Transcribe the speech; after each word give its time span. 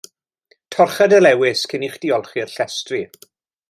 Torcha 0.75 1.05
dy 1.11 1.19
lewys 1.21 1.63
cyn 1.73 1.87
i 1.91 1.93
chdi 1.99 2.13
olchi'r 2.19 2.53
llestri. 2.57 3.09